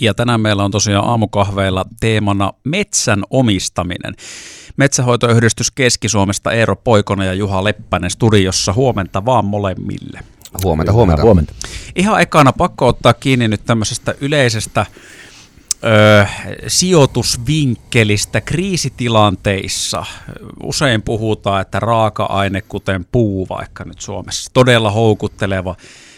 [0.00, 4.14] Ja tänään meillä on tosiaan aamukahveilla teemana metsän omistaminen.
[4.76, 8.72] Metsähoitoyhdistys Keski-Suomesta Eero Poikonen ja Juha Leppänen studiossa.
[8.72, 10.20] Huomenta vaan molemmille.
[10.64, 11.22] Huomenta, huomenta.
[11.22, 11.52] huomenta.
[11.96, 14.86] Ihan ekana pakko ottaa kiinni nyt tämmöisestä yleisestä
[15.84, 16.26] ö,
[16.66, 20.04] sijoitusvinkkelistä kriisitilanteissa.
[20.62, 25.76] Usein puhutaan, että raaka-aine, kuten puu vaikka nyt Suomessa, todella houkutteleva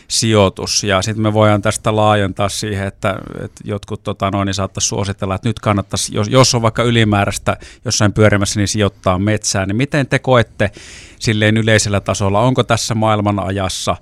[0.08, 0.84] sijoitus.
[0.84, 5.34] Ja sitten me voidaan tästä laajentaa siihen, että, että jotkut tota, noin, niin saattaisi suositella,
[5.34, 9.68] että nyt kannattaisi, jos, jos on vaikka ylimääräistä jossain pyörimässä, niin sijoittaa metsään.
[9.68, 10.70] Niin miten te koette
[11.18, 13.96] silleen yleisellä tasolla, onko tässä maailman ajassa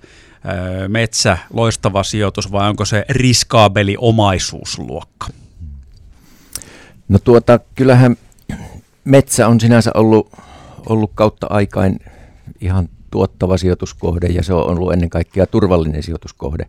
[0.89, 5.27] metsä loistava sijoitus vai onko se riskaabeli omaisuusluokka?
[7.09, 8.17] No tuota, kyllähän
[9.05, 10.33] metsä on sinänsä ollut,
[10.89, 12.01] ollut kautta aikain
[12.61, 16.67] ihan tuottava sijoituskohde ja se on ollut ennen kaikkea turvallinen sijoituskohde.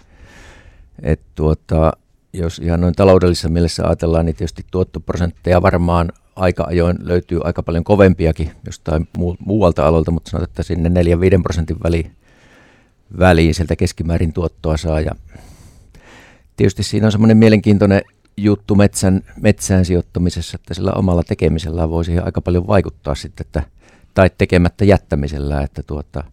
[1.02, 1.94] Et tuota,
[2.34, 7.84] jos ihan noin taloudellisessa mielessä ajatellaan, niin tietysti tuottoprosentteja varmaan aika ajoin löytyy aika paljon
[7.84, 9.08] kovempiakin jostain
[9.40, 10.90] muualta aloilta, mutta sanotaan, että sinne
[11.40, 12.12] 4-5 prosentin väliin,
[13.20, 15.02] väliin sieltä keskimäärin tuottoa saa.
[15.02, 15.12] Ja
[16.56, 18.02] tietysti siinä on semmoinen mielenkiintoinen
[18.38, 23.64] juttu metsän, metsään sijoittamisessa, että sillä omalla tekemisellä voi siihen aika paljon vaikuttaa sitten, että,
[24.14, 26.24] tai tekemättä jättämisellä, että tuota,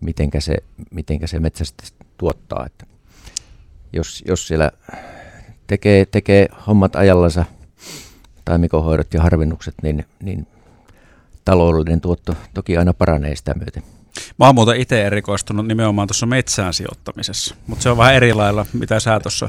[0.00, 0.56] mitenkä se,
[0.90, 2.66] mitenkä se metsä sitten tuottaa.
[2.66, 2.86] Että
[3.92, 4.70] jos, jos siellä
[5.66, 7.44] tekee, tekee hommat ajallansa,
[8.44, 10.46] taimikohoidot ja harvennukset, niin, niin
[11.44, 13.82] taloudellinen tuotto toki aina paranee sitä myöten.
[14.38, 18.66] Mä oon muuten itse erikoistunut nimenomaan tuossa metsään sijoittamisessa, mutta se on vähän eri lailla,
[18.72, 19.48] mitä sä tuossa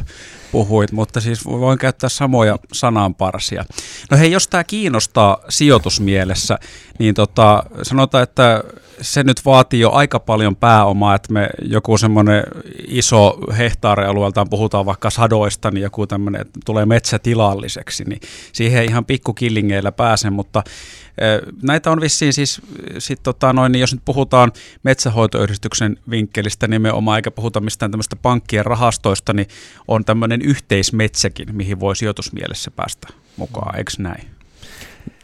[0.52, 3.66] puhuit, mutta siis voin käyttää samoja sananparsia.
[4.12, 6.60] No hei, jos tämä kiinnostaa sijoitusmielessä,
[7.00, 8.64] niin tota, sanotaan, että
[9.02, 12.44] se nyt vaatii jo aika paljon pääomaa, että me joku semmoinen
[12.88, 18.20] iso hehtaarialueeltaan puhutaan vaikka sadoista, niin joku tämmöinen, että tulee metsätilalliseksi, niin
[18.54, 20.64] siihen ihan pikkukillingeillä pääsen, mutta
[21.62, 22.62] näitä on vissiin siis,
[22.98, 24.52] sit tota noin, niin jos nyt puhutaan
[24.84, 29.48] metsähoitoyhdistyksen vinkkelistä nimenomaan, eikä puhuta mistään tämmöistä pankkien rahastoista, niin
[29.88, 33.08] on tämmöinen yhteismetsäkin, mihin voi sijoitusmielessä päästä
[33.38, 34.26] mukaan, eikö näin?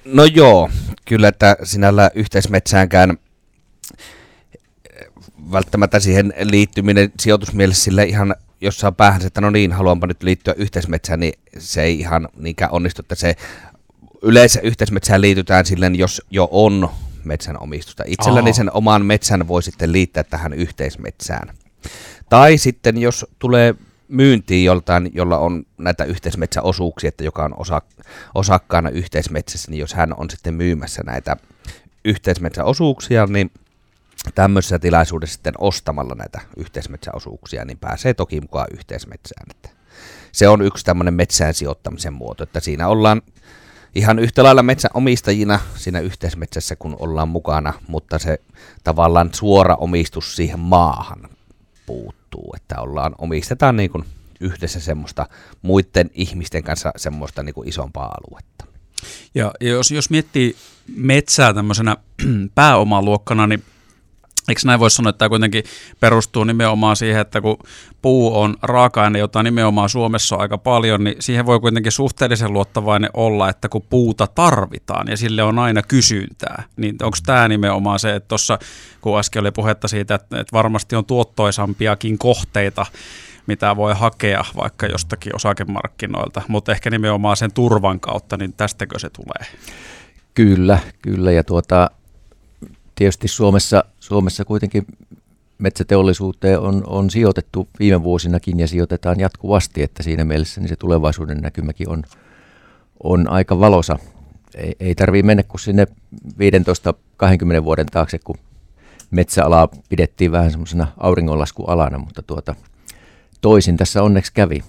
[0.05, 0.69] No joo,
[1.05, 3.17] kyllä, että sinällä yhteismetsäänkään
[5.51, 11.19] välttämättä siihen liittyminen sijoitusmielessä sille ihan jossain päähän, että no niin, haluanpa nyt liittyä yhteismetsään,
[11.19, 13.35] niin se ei ihan niinkään onnistu, että se
[14.21, 16.89] yleensä yhteismetsään liitytään silleen, jos jo on
[17.23, 18.03] metsänomistusta.
[18.07, 21.55] Itselläni sen oman metsän voi sitten liittää tähän yhteismetsään.
[22.29, 23.75] Tai sitten jos tulee
[24.07, 27.81] myyntiin joltain, jolla on näitä yhteismetsäosuuksia, että joka on osa,
[28.35, 31.37] osakkaana yhteismetsässä, niin jos hän on sitten myymässä näitä
[32.05, 33.51] yhteismetsäosuuksia, niin
[34.35, 39.45] tämmöisessä tilaisuudessa sitten ostamalla näitä yhteismetsäosuuksia, niin pääsee toki mukaan yhteismetsään.
[39.51, 39.69] Että
[40.31, 43.21] se on yksi tämmöinen metsään sijoittamisen muoto, että siinä ollaan
[43.95, 48.39] ihan yhtä lailla metsäomistajina siinä yhteismetsässä, kun ollaan mukana, mutta se
[48.83, 51.29] tavallaan suora omistus siihen maahan
[51.85, 54.05] puuttuu, että ollaan, omistetaan niin kuin
[54.39, 55.27] yhdessä semmoista
[55.61, 58.65] muiden ihmisten kanssa semmoista niin kuin isompaa aluetta.
[59.35, 60.55] Ja jos, jos miettii
[60.95, 61.97] metsää tämmöisenä
[62.55, 63.63] pääomaluokkana, niin
[64.49, 65.63] Eikö näin voisi sanoa, että tämä kuitenkin
[65.99, 67.57] perustuu nimenomaan siihen, että kun
[68.01, 73.09] puu on raaka-aine, jota nimenomaan Suomessa on aika paljon, niin siihen voi kuitenkin suhteellisen luottavainen
[73.13, 78.15] olla, että kun puuta tarvitaan ja sille on aina kysyntää, niin onko tämä nimenomaan se,
[78.15, 78.59] että tuossa
[79.01, 82.85] kun äsken oli puhetta siitä, että, että varmasti on tuottoisampiakin kohteita,
[83.47, 89.09] mitä voi hakea vaikka jostakin osakemarkkinoilta, mutta ehkä nimenomaan sen turvan kautta, niin tästäkö se
[89.09, 89.51] tulee?
[90.33, 91.89] Kyllä, kyllä ja tuota,
[92.95, 94.85] tietysti Suomessa, Suomessa kuitenkin
[95.57, 101.37] metsäteollisuuteen on, on sijoitettu viime vuosinakin ja sijoitetaan jatkuvasti, että siinä mielessä niin se tulevaisuuden
[101.37, 102.03] näkymäkin on,
[103.03, 103.99] on aika valosa.
[104.55, 105.87] Ei, ei tarvitse mennä kuin sinne
[107.59, 108.37] 15-20 vuoden taakse, kun
[109.11, 112.55] metsäalaa pidettiin vähän semmoisena auringonlaskualana, mutta tuota,
[113.41, 114.63] toisin tässä onneksi kävi.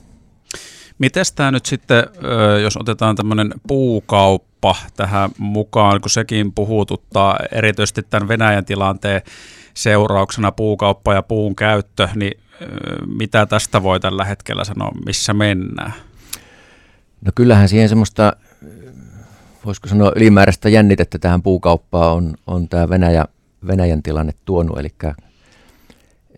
[0.99, 2.05] Miten tämä nyt sitten,
[2.63, 9.23] jos otetaan tämmöinen puukauppa tähän mukaan, kun sekin puhututtaa erityisesti tämän Venäjän tilanteen
[9.75, 12.41] seurauksena puukauppa ja puun käyttö, niin
[13.07, 15.93] mitä tästä voi tällä hetkellä sanoa, missä mennään?
[17.25, 18.33] No kyllähän siihen semmoista,
[19.67, 23.25] voisiko sanoa ylimääräistä jännitettä tähän puukauppaan on, on tämä Venäjä,
[23.67, 24.89] Venäjän tilanne tuonut, eli,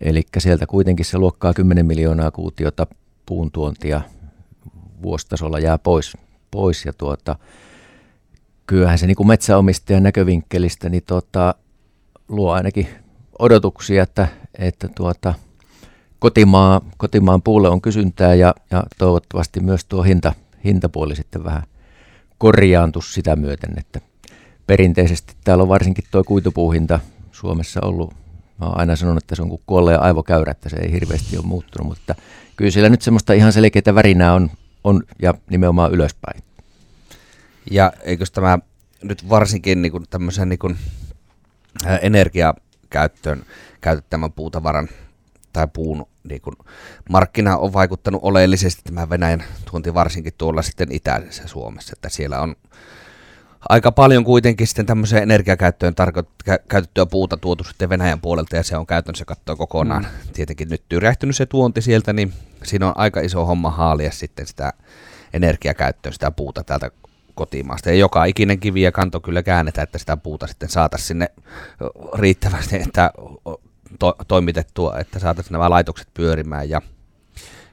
[0.01, 2.87] eli sieltä kuitenkin se luokkaa 10 miljoonaa kuutiota
[3.25, 4.01] puun tuontia
[5.01, 6.17] vuositasolla jää pois.
[6.51, 7.35] pois ja tuota,
[8.67, 11.55] kyllähän se niin kuin metsäomistajan näkövinkkelistä niin tuota,
[12.27, 12.87] luo ainakin
[13.39, 15.33] odotuksia, että, että tuota,
[16.19, 20.33] kotimaa, kotimaan puulle on kysyntää ja, ja toivottavasti myös tuo hinta,
[20.65, 21.63] hintapuoli sitten vähän
[22.37, 24.01] korjaantus sitä myöten, että
[24.67, 26.99] perinteisesti täällä on varsinkin tuo kuitupuuhinta
[27.31, 28.13] Suomessa ollut,
[28.59, 31.45] mä oon aina sanonut, että se on kuin kuolleen aivokäyrä, että se ei hirveästi ole
[31.45, 32.15] muuttunut, mutta
[32.55, 34.51] kyllä siellä nyt semmoista ihan selkeitä värinää on,
[34.83, 36.43] on ja nimenomaan ylöspäin.
[37.71, 38.59] Ja eikö tämä
[39.03, 40.77] nyt varsinkin niin kuin tämmöisen niin kuin,
[42.01, 43.45] energiakäyttöön
[43.81, 44.89] käytettävän puutavaran
[45.53, 46.55] tai puun niin kuin,
[47.09, 52.55] markkina on vaikuttanut oleellisesti tämä Venäjän tuonti varsinkin tuolla sitten itäisessä Suomessa, että siellä on
[53.69, 58.63] aika paljon kuitenkin sitten tämmöiseen energiakäyttöön tarko- kä- käytettyä puuta tuotu sitten Venäjän puolelta ja
[58.63, 60.03] se on käytännössä katsoa kokonaan.
[60.03, 60.31] Mm.
[60.33, 62.33] Tietenkin nyt tyrjähtynyt se tuonti sieltä, niin
[62.63, 64.73] siinä on aika iso homma haalia sitten sitä
[65.33, 66.91] energiakäyttöön sitä puuta täältä
[67.35, 67.89] kotimaasta.
[67.89, 71.31] Ja joka ikinen kivi ja kanto kyllä käännetään, että sitä puuta sitten saataisiin sinne
[72.13, 73.11] riittävästi, että
[73.99, 76.69] to- toimitettua, että saataisiin nämä laitokset pyörimään.
[76.69, 76.81] Ja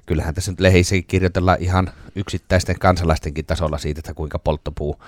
[0.06, 5.02] kyllähän tässä nyt lehissäkin kirjoitellaan ihan yksittäisten kansalaistenkin tasolla siitä, että kuinka polttopuu,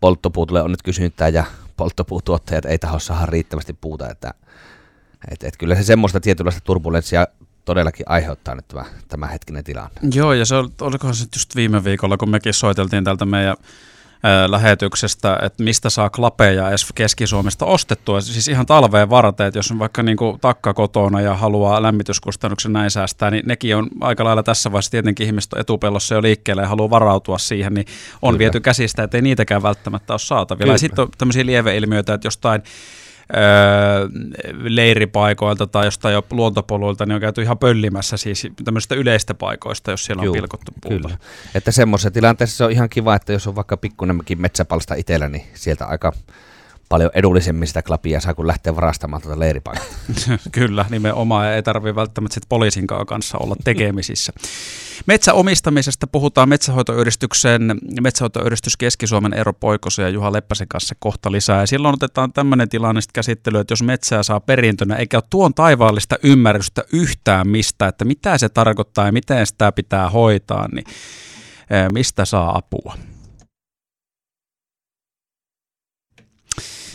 [0.00, 1.44] polttopuutulle on nyt kysyntää ja
[1.76, 4.10] polttopuutuottajat ei taho saada riittävästi puuta.
[4.10, 4.34] Että,
[5.30, 7.26] et, et kyllä se semmoista tietynlaista turbulenssia
[7.64, 10.00] todellakin aiheuttaa nyt tämä, tämä hetkinen tilanne.
[10.14, 13.56] Joo, ja se oli, olikohan se just viime viikolla, kun mekin soiteltiin tältä meidän
[14.46, 19.78] lähetyksestä, että mistä saa klapeja edes Keski-Suomesta ostettua, siis ihan talveen varten, että jos on
[19.78, 24.42] vaikka niin kuin takka kotona ja haluaa lämmityskustannuksen näin säästää, niin nekin on aika lailla
[24.42, 27.86] tässä vaiheessa tietenkin ihmiset etupellossa jo liikkeelle ja haluaa varautua siihen, niin
[28.22, 28.38] on Kyllä.
[28.38, 30.64] viety käsistä, että ei niitäkään välttämättä ole saatavilla.
[30.64, 30.74] Kyllä.
[30.74, 32.62] Ja sitten on tämmöisiä lieveilmiöitä, että jostain
[33.36, 34.08] öö,
[34.62, 40.04] leiripaikoilta tai jostain jo luontopoluilta, niin on käyty ihan pöllimässä siis tämmöisistä yleistä paikoista, jos
[40.04, 41.08] siellä on Juu, pilkottu puuta.
[41.08, 41.18] Kyllä.
[41.54, 45.44] Että semmoisessa tilanteessa se on ihan kiva, että jos on vaikka pikkunenkin metsäpalsta itsellä, niin
[45.54, 46.12] sieltä aika
[46.90, 49.88] paljon edullisemmin sitä klapia saa, kun lähtee varastamaan tuota leiripaikkaa.
[50.52, 54.32] Kyllä, nimenomaan, ja ei tarvitse välttämättä sit poliisin kanssa olla tekemisissä.
[55.06, 61.60] Metsäomistamisesta puhutaan Metsähoitoyhdistyksen, Metsähoitoyhdistys Keski-Suomen Eero Poikosen ja Juha Leppäsen kanssa kohta lisää.
[61.60, 66.16] Ja silloin otetaan tämmöinen tilanne käsittelyä, että jos metsää saa perintönä, eikä ole tuon taivaallista
[66.22, 70.84] ymmärrystä yhtään mistä, että mitä se tarkoittaa ja miten sitä pitää hoitaa, niin
[71.70, 72.94] eh, mistä saa apua.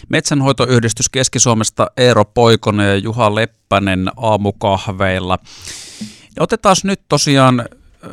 [0.10, 5.40] Metsänhoitoyhdistys Keski-Suomesta Eero Poikonen ja Juha Leppänen aamukahveilla.
[6.40, 7.66] Otetaan nyt tosiaan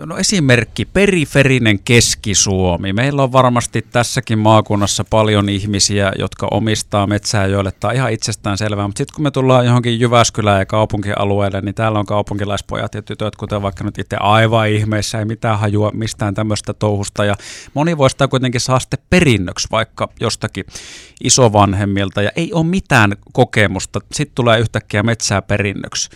[0.06, 2.92] No esimerkki, periferinen Keski-Suomi.
[2.92, 8.58] Meillä on varmasti tässäkin maakunnassa paljon ihmisiä, jotka omistaa metsää, joille tämä on ihan itsestään
[8.58, 8.86] selvää.
[8.86, 13.36] Mutta sitten kun me tullaan johonkin Jyväskylään ja kaupunkialueelle, niin täällä on kaupunkilaispojat ja tytöt,
[13.36, 17.24] kuten vaikka nyt itse aivan ihmeessä, ei mitään hajua mistään tämmöistä touhusta.
[17.24, 17.34] Ja
[17.74, 20.64] moni voi sitä kuitenkin saa sitten perinnöksi vaikka jostakin
[21.24, 24.00] isovanhemmilta ja ei ole mitään kokemusta.
[24.12, 26.10] Sitten tulee yhtäkkiä metsää perinnöksi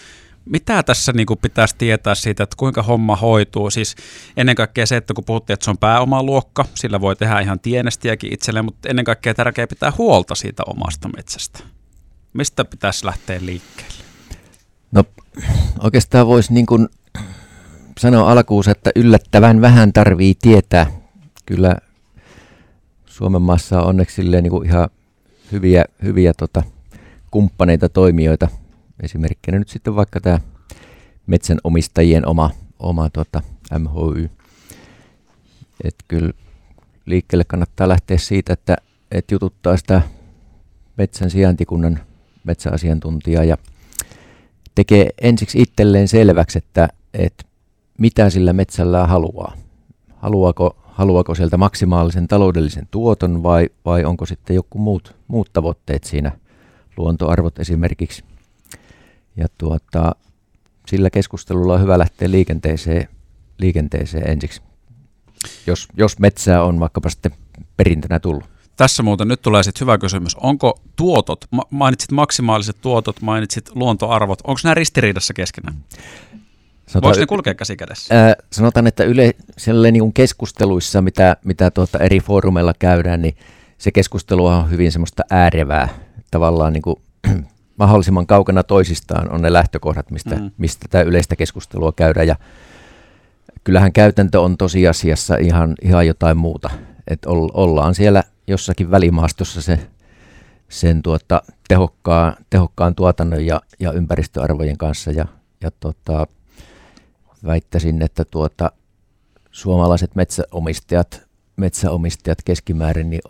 [0.46, 3.70] mitä tässä niin kuin pitäisi tietää siitä, että kuinka homma hoituu?
[3.70, 3.96] Siis
[4.37, 8.32] ennen kaikkea se, että kun puhuttiin, että se on pääomaluokka, sillä voi tehdä ihan tienestiäkin
[8.32, 11.58] itselleen, mutta ennen kaikkea tärkeää pitää huolta siitä omasta metsästä.
[12.32, 14.04] Mistä pitäisi lähteä liikkeelle?
[14.93, 15.04] No
[15.81, 16.88] oikeastaan voisi niin kuin
[17.98, 20.87] sanoa alkuun, että yllättävän vähän tarvii tietää.
[21.46, 21.76] Kyllä
[23.06, 24.88] Suomen maassa on onneksi niin kuin ihan
[25.52, 26.62] hyviä, hyviä tota,
[27.31, 28.48] kumppaneita, toimijoita–
[29.02, 30.38] Esimerkkinä nyt sitten vaikka tämä
[31.26, 33.43] metsänomistajien oma, oma tota,
[33.78, 34.31] MHY.
[35.84, 36.32] Että kyllä
[37.06, 38.76] liikkeelle kannattaa lähteä siitä, että,
[39.10, 40.03] että jututtaa sitä
[40.96, 41.98] metsän sijaintikunnan
[42.44, 43.56] metsäasiantuntijaa ja
[44.74, 47.44] tekee ensiksi itselleen selväksi, että, että
[47.98, 49.56] mitä sillä metsällä haluaa.
[50.17, 56.32] Haluaako, haluaako sieltä maksimaalisen taloudellisen tuoton vai, vai onko sitten joku muut, muut tavoitteet siinä,
[56.96, 58.24] luontoarvot esimerkiksi–
[59.36, 60.14] ja tuota,
[60.86, 63.08] sillä keskustelulla on hyvä lähteä liikenteeseen,
[63.58, 64.62] liikenteeseen ensiksi,
[65.66, 67.32] jos, jos metsää on vaikkapa sitten
[67.76, 68.44] perintönä tullut.
[68.76, 70.34] Tässä muuten nyt tulee sitten hyvä kysymys.
[70.34, 75.76] Onko tuotot, mainitsit maksimaaliset tuotot, mainitsit luontoarvot, onko nämä ristiriidassa keskenään?
[76.86, 78.26] Sanotaan, Voisi ne kulkea käsi kädessä?
[78.26, 79.34] Ää, sanotaan, että yle,
[79.93, 83.36] niin keskusteluissa, mitä, mitä tuota eri foorumeilla käydään, niin
[83.78, 85.88] se keskustelu on hyvin semmoista äärevää.
[86.31, 86.96] Tavallaan niin kuin
[87.77, 90.51] mahdollisimman kaukana toisistaan on ne lähtökohdat, mistä, mm.
[90.59, 92.27] mistä tämä yleistä keskustelua käydään.
[92.27, 92.37] Ja
[93.65, 96.71] kyllähän käytäntö on tosiasiassa ihan, ihan jotain muuta.
[97.09, 99.87] Että ollaan siellä jossakin välimaastossa se,
[100.69, 105.11] sen tuota, tehokkaan, tehokkaan tuotannon ja, ja ympäristöarvojen kanssa.
[105.11, 105.27] Ja,
[105.61, 106.27] ja tota,
[107.47, 108.73] väittäisin, että tuota,
[109.51, 111.23] suomalaiset metsäomistajat,
[111.56, 113.23] metsäomistajat keskimäärin niin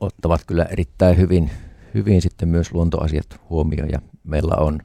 [0.00, 1.50] ottavat kyllä erittäin hyvin–
[1.94, 4.80] hyvin sitten myös luontoasiat huomioon ja meillä on,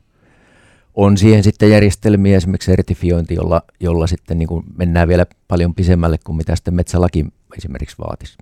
[0.93, 6.17] on siihen sitten järjestelmiä, esimerkiksi sertifiointi, jolla, jolla sitten niin kuin mennään vielä paljon pisemmälle
[6.23, 7.25] kuin mitä sitten metsälaki
[7.57, 8.37] esimerkiksi vaatisi.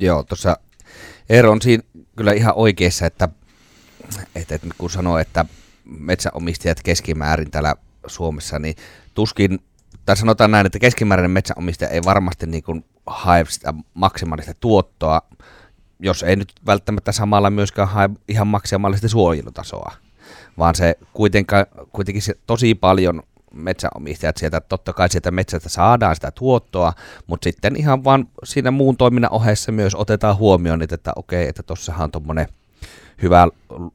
[0.00, 0.56] Joo, tuossa
[1.28, 1.82] Eero on siinä
[2.16, 3.28] kyllä ihan oikeassa, että,
[4.34, 5.44] että, kun sanoo, että
[5.84, 7.74] metsäomistajat keskimäärin täällä
[8.06, 8.76] Suomessa, niin
[9.14, 9.58] tuskin,
[10.06, 15.22] tai sanotaan näin, että keskimääräinen metsäomistaja ei varmasti niin kuin hae sitä maksimaalista tuottoa,
[16.00, 19.92] jos ei nyt välttämättä samalla myöskään hae ihan maksimaalista suojelutasoa,
[20.58, 21.58] vaan se kuitenkin,
[21.92, 23.22] kuitenkin se tosi paljon
[23.54, 26.92] metsäomistajat sieltä, totta kai sieltä metsästä saadaan sitä tuottoa,
[27.26, 32.04] mutta sitten ihan vaan siinä muun toiminnan ohessa myös otetaan huomioon, että okei, että tossahan
[32.04, 32.46] on tuommoinen
[33.22, 33.48] hyvä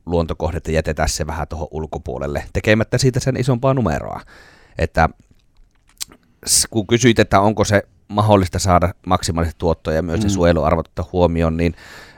[0.05, 4.21] luontokohde, että jätetään se vähän tuohon ulkopuolelle, tekemättä siitä sen isompaa numeroa.
[4.77, 5.09] Että
[6.69, 7.83] kun kysyit, että onko se
[8.13, 10.21] mahdollista saada maksimaalista tuottoa ja myös mm.
[10.21, 11.75] se suojeluarvot ottaa huomioon, niin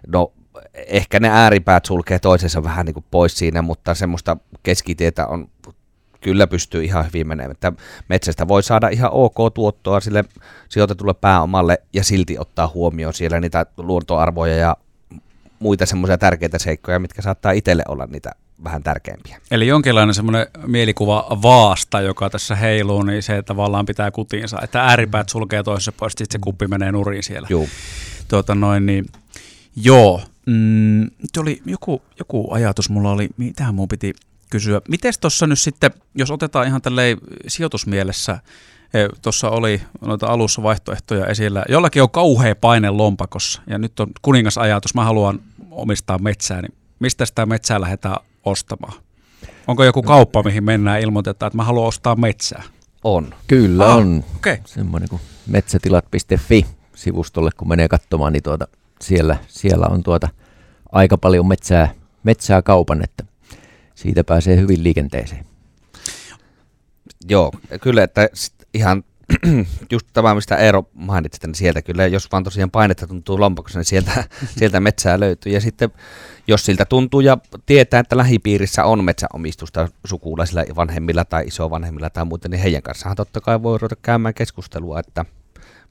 [0.08, 0.32] no
[0.74, 5.48] ehkä ne ääripäät sulkee toisensa vähän niin kuin pois siinä, mutta semmoista keskitietä on
[6.22, 7.52] kyllä pystyy ihan hyvin menemään.
[7.52, 7.74] Että
[8.10, 10.24] metsästä voi saada ihan ok tuottoa sille
[10.70, 14.78] sijoitetulle pääomalle ja silti ottaa huomioon siellä niitä luontoarvoja ja
[15.60, 18.32] muita semmoisia tärkeitä seikkoja, mitkä saattaa itselle olla niitä
[18.64, 19.42] vähän tärkeämpiä.
[19.52, 25.30] Eli jonkinlainen semmoinen mielikuva vaasta, joka tässä heiluu, niin se tavallaan pitää kutinsa, että ääripäät
[25.30, 27.48] sulkee toisessa pois, sitten se kuppi menee nurin siellä.
[27.52, 27.68] Joo.
[28.28, 29.06] Tuota noin, niin,
[29.76, 30.22] joo.
[30.46, 34.14] Mm, oli joku, joku ajatus, mulla oli, mitä mun piti
[34.50, 34.82] kysyä.
[34.90, 38.40] Miten tuossa nyt sitten, jos otetaan ihan tälleen sijoitusmielessä,
[39.22, 41.66] tuossa oli noita alussa vaihtoehtoja esillä.
[41.70, 45.40] Jollakin on kauhea paine lompakossa ja nyt on kuningasajatus, mä haluan
[45.72, 48.94] omistaa metsää, niin mistä sitä metsää lähdetään ostamaan?
[49.68, 52.64] Onko joku kauppa, mihin mennään ilmoitetaan, että mä haluan ostaa metsää?
[53.04, 53.34] On.
[53.48, 54.24] Kyllä ah, on.
[54.36, 54.58] Okay.
[54.66, 58.68] Semmoinen kuin metsätilat.fi sivustolle, kun menee katsomaan, niin tuota,
[59.02, 60.30] siellä, siellä on tuota
[60.92, 63.24] aika paljon metsää, metsää kaupan, että
[63.96, 65.46] siitä pääsee hyvin liikenteeseen.
[67.30, 68.30] Joo, kyllä, että
[68.74, 69.04] ihan
[69.92, 73.86] just tämä, mistä Eero mainitsi, niin sieltä kyllä, jos vaan tosiaan painetta tuntuu lompakossa, niin
[73.86, 74.24] sieltä,
[74.58, 75.52] sieltä metsää löytyy.
[75.52, 75.92] Ja sitten
[76.48, 82.52] jos siltä tuntuu ja tietää, että lähipiirissä on metsäomistusta sukulaisilla vanhemmilla tai isovanhemmilla tai muuten,
[82.52, 85.26] niin heidän kanssaan totta kai voi ruveta käymään keskustelua, että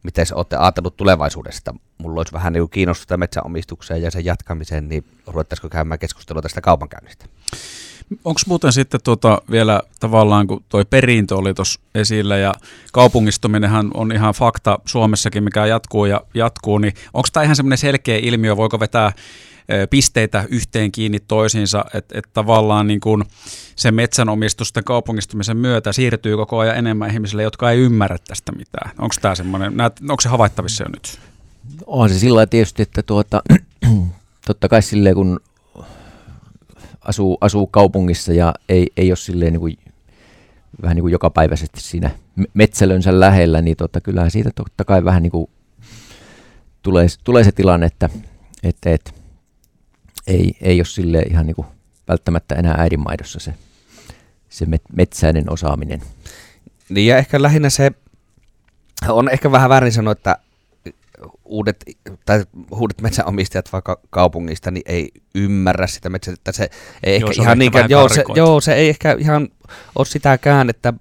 [0.02, 1.74] miten olette ajatellut tulevaisuudesta.
[1.98, 7.26] Mulla olisi vähän niin kiinnostusta metsäomistukseen ja sen jatkamiseen, niin ruvettaisiko käymään keskustelua tästä kaupankäynnistä?
[8.24, 12.54] Onko muuten sitten tuota vielä tavallaan, kun toi perintö oli tuossa esillä ja
[12.92, 18.18] kaupungistuminenhan on ihan fakta Suomessakin, mikä jatkuu ja jatkuu, niin onko tämä ihan semmoinen selkeä
[18.22, 19.12] ilmiö, voiko vetää
[19.90, 23.24] pisteitä yhteen kiinni toisiinsa, että et tavallaan niin kun
[23.76, 28.90] se metsänomistusten kaupungistumisen myötä siirtyy koko ajan enemmän ihmisille, jotka ei ymmärrä tästä mitään.
[28.98, 29.72] Onko tämä semmoinen,
[30.08, 31.18] onko se havaittavissa jo nyt?
[31.86, 33.42] On se sillä tietysti, että tuota,
[34.46, 35.40] totta kai silleen kun
[37.04, 39.78] asuu, asuu kaupungissa ja ei, ei ole silleen niin kuin,
[40.82, 42.10] vähän niin kuin jokapäiväisesti siinä
[42.54, 45.50] metsälönsä lähellä, niin totta, kyllähän siitä totta kai vähän niin kuin
[46.82, 48.10] tulee, tulee se tilanne, että,
[48.62, 49.10] että, että
[50.26, 51.66] ei, ei ole sille ihan niin kuin
[52.08, 53.54] välttämättä enää äidinmaidossa se,
[54.48, 56.02] se metsäinen osaaminen.
[56.88, 57.90] Niin ja ehkä lähinnä se,
[59.08, 60.36] on ehkä vähän väärin sanoa, että
[61.44, 61.84] uudet,
[62.26, 66.70] tai uudet metsäomistajat vaikka kaupungista niin ei ymmärrä sitä metsää, että se
[67.02, 69.48] ei joo, ehkä se ihan niinkään, joo se, joo, se ei ehkä ihan
[69.94, 70.92] ole sitäkään, että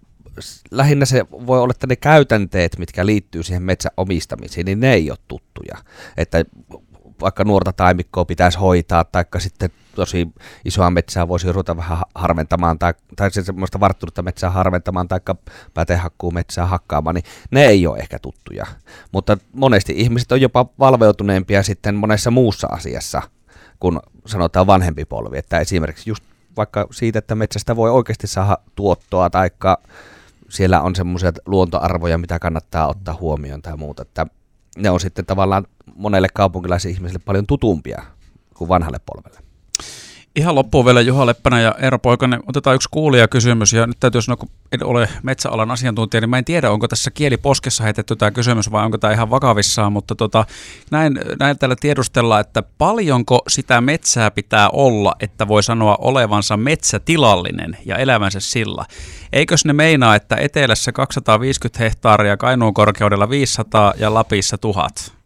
[0.72, 5.18] lähinnä se voi olla, että ne käytänteet, mitkä liittyy siihen metsäomistamiseen, niin ne ei ole
[5.27, 5.77] tuttuja.
[6.18, 6.46] Että
[7.22, 10.27] vaikka nuorta taimikkoa pitäisi hoitaa, tai sitten tosi
[10.65, 15.20] isoa metsää voisi ruveta vähän harventamaan, tai, tai semmoista varttunutta metsää harventamaan, tai
[15.74, 18.65] pätehakkuu metsää hakkaamaan, niin ne ei ole ehkä tuttuja.
[19.12, 23.22] Mutta monesti ihmiset on jopa valveutuneempia sitten monessa muussa asiassa,
[23.79, 26.24] kun sanotaan vanhempi polvi, että esimerkiksi just
[26.58, 29.50] vaikka siitä, että metsästä voi oikeasti saada tuottoa, tai
[30.50, 34.27] siellä on semmoisia luontoarvoja, mitä kannattaa ottaa huomioon tai muuta, että
[34.77, 38.03] ne on sitten tavallaan monelle kaupunkilaisille ihmisille paljon tutumpia
[38.53, 39.39] kuin vanhalle polvelle.
[40.35, 42.43] Ihan loppuun vielä Juha Leppänä ja Eero Poikanen.
[42.47, 46.45] Otetaan yksi kuulijakysymys ja nyt täytyy sanoa, kun en ole metsäalan asiantuntija, niin mä en
[46.45, 50.45] tiedä, onko tässä kieli poskessa heitetty tämä kysymys vai onko tämä ihan vakavissaan, mutta tota,
[50.91, 57.77] näin, näin täällä tiedustella, että paljonko sitä metsää pitää olla, että voi sanoa olevansa metsätilallinen
[57.85, 58.85] ja elämänsä sillä.
[59.33, 65.23] Eikös ne meinaa, että etelässä 250 hehtaaria, Kainuun korkeudella 500 ja Lapissa 1000?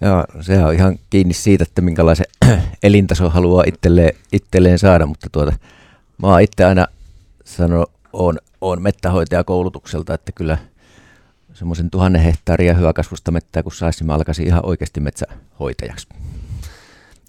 [0.00, 2.26] Joo, se on ihan kiinni siitä, että minkälaisen
[2.82, 5.52] elintaso haluaa itselleen, itselleen saada, mutta tuota,
[6.22, 6.86] mä oon itse aina
[7.44, 10.58] sanonut, on, on mettähoitajakoulutukselta, että kyllä
[11.54, 16.08] semmoisen tuhannen hehtaaria hyväkasvusta mettää, kun saisi, mä alkaisin ihan oikeasti metsähoitajaksi.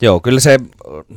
[0.01, 0.57] Joo, kyllä se,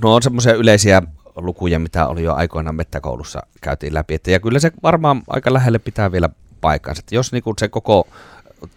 [0.03, 1.03] no on semmoisia yleisiä
[1.37, 4.15] lukuja, mitä oli jo aikoinaan mettäkoulussa käytiin läpi.
[4.15, 6.29] Että, ja kyllä se varmaan aika lähelle pitää vielä
[6.61, 7.01] paikkansa.
[7.01, 8.09] Että jos niin kuin se koko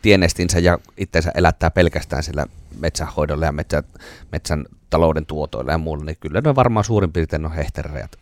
[0.02, 2.46] tienestinsä ja itsensä elättää pelkästään sillä
[2.80, 3.84] metsänhoidolla ja metsä,
[4.32, 8.20] metsän talouden tuotoilla ja muulla, niin kyllä ne varmaan suurin piirtein on hehtaarirajat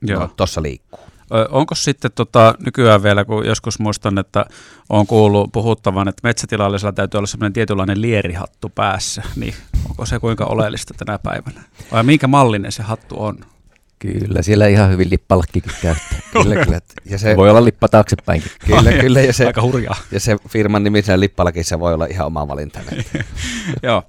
[0.00, 1.00] no, tuossa liikkuu.
[1.50, 4.46] Onko sitten tota, nykyään vielä, kun joskus muistan, että
[4.88, 9.54] on kuullut puhuttavan, että metsätilallisella täytyy olla sellainen tietynlainen lierihattu päässä, niin
[9.88, 11.62] onko se kuinka oleellista tänä päivänä?
[11.92, 13.38] Vai minkä mallinen se hattu on?
[13.98, 16.18] Kyllä, siellä ihan hyvin lippalakkikin käyttää.
[16.32, 16.80] kyllä, kyllä.
[17.04, 18.50] Ja se, voi olla lippa taaksepäinkin.
[18.66, 19.20] Kyllä, kyllä.
[19.20, 19.96] Ja se, Aika hurjaa.
[20.10, 22.80] Ja se firman nimi siinä lippalakissa voi olla ihan oma valinta.
[23.82, 24.02] Joo.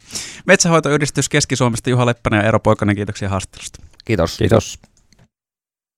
[0.46, 3.80] Metsähoitoyhdistys Keski-Suomesta Juha Leppänen ja Eero Poikanen, kiitoksia haastattelusta.
[4.06, 4.38] Kiitos.
[4.38, 4.80] Kiitos.